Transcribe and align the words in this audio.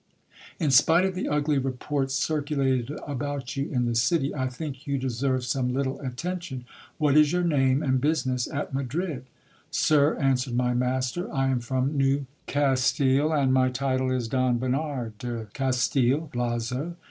In 0.59 0.71
spite 0.71 1.05
of 1.05 1.13
the 1.13 1.27
ugly 1.29 1.59
reports 1.59 2.15
circulated 2.15 2.89
about 3.05 3.55
you 3.55 3.69
in 3.71 3.85
the 3.85 3.93
city, 3.93 4.33
I 4.33 4.47
think 4.47 4.87
you 4.87 4.97
deserve 4.97 5.45
some 5.45 5.75
little 5.75 5.99
attention. 6.01 6.65
What 6.97 7.15
is 7.15 7.31
your 7.31 7.43
name, 7.43 7.83
and 7.83 8.01
business 8.01 8.47
at 8.51 8.73
Madrid? 8.73 9.25
Sir, 9.69 10.15
answered 10.17 10.55
my 10.55 10.73
master, 10.73 11.31
I 11.31 11.49
am 11.49 11.59
from 11.59 11.95
New 11.95 12.25
Castile, 12.47 13.31
and 13.31 13.53
my 13.53 13.69
title 13.69 14.09
is 14.11 14.27
Don 14.27 14.57
Bernard 14.57 15.19
de 15.19 15.45
Castil 15.53 16.31
Blazo. 16.33 16.95